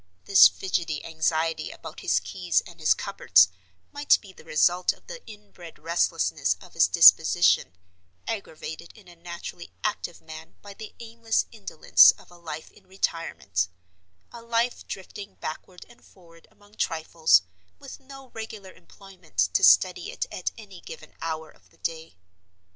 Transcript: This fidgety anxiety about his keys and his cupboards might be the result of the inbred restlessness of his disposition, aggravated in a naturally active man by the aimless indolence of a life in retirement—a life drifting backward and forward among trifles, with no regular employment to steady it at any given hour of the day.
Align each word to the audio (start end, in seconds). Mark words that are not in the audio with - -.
This 0.25 0.47
fidgety 0.47 1.05
anxiety 1.05 1.69
about 1.69 1.99
his 1.99 2.19
keys 2.19 2.61
and 2.65 2.79
his 2.79 2.95
cupboards 2.95 3.49
might 3.91 4.17
be 4.19 4.33
the 4.33 4.43
result 4.43 4.91
of 4.91 5.05
the 5.05 5.23
inbred 5.27 5.77
restlessness 5.77 6.57
of 6.59 6.73
his 6.73 6.87
disposition, 6.87 7.75
aggravated 8.27 8.93
in 8.97 9.07
a 9.07 9.15
naturally 9.15 9.71
active 9.83 10.19
man 10.19 10.55
by 10.63 10.73
the 10.73 10.95
aimless 10.99 11.45
indolence 11.51 12.09
of 12.17 12.31
a 12.31 12.37
life 12.39 12.71
in 12.71 12.87
retirement—a 12.87 14.41
life 14.41 14.87
drifting 14.87 15.35
backward 15.35 15.85
and 15.87 16.03
forward 16.03 16.47
among 16.49 16.73
trifles, 16.77 17.43
with 17.77 17.99
no 17.99 18.29
regular 18.29 18.71
employment 18.73 19.37
to 19.53 19.63
steady 19.63 20.09
it 20.09 20.25
at 20.31 20.49
any 20.57 20.81
given 20.81 21.13
hour 21.21 21.51
of 21.51 21.69
the 21.69 21.77
day. 21.77 22.17